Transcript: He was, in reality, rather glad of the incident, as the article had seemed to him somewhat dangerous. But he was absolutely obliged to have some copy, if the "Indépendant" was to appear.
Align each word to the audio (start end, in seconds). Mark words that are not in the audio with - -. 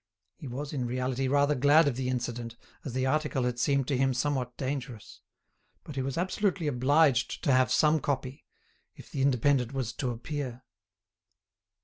He 0.33 0.47
was, 0.47 0.73
in 0.73 0.87
reality, 0.87 1.27
rather 1.27 1.53
glad 1.53 1.87
of 1.87 1.95
the 1.95 2.09
incident, 2.09 2.55
as 2.83 2.93
the 2.93 3.05
article 3.05 3.43
had 3.43 3.59
seemed 3.59 3.87
to 3.89 3.95
him 3.97 4.15
somewhat 4.15 4.57
dangerous. 4.57 5.21
But 5.83 5.93
he 5.95 6.01
was 6.01 6.17
absolutely 6.17 6.65
obliged 6.65 7.43
to 7.43 7.51
have 7.51 7.71
some 7.71 7.99
copy, 7.99 8.43
if 8.95 9.11
the 9.11 9.21
"Indépendant" 9.23 9.73
was 9.73 9.93
to 9.93 10.09
appear. 10.09 10.63